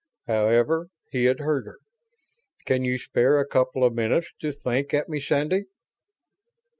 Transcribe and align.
However, 0.25 0.87
he 1.11 1.25
had 1.25 1.41
heard 1.41 1.67
her. 1.67 1.77
"Can 2.65 2.83
you 2.83 2.97
spare 2.97 3.39
a 3.39 3.45
couple 3.45 3.83
of 3.83 3.93
minutes 3.93 4.29
to 4.39 4.51
think 4.51 4.95
at 4.95 5.07
me, 5.07 5.19
Sandy?" 5.19 5.65